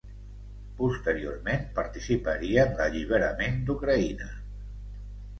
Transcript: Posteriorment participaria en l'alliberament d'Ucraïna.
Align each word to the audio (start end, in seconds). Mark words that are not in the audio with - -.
Posteriorment 0.77 1.67
participaria 1.79 2.63
en 2.69 2.73
l'alliberament 2.79 3.59
d'Ucraïna. 3.69 4.31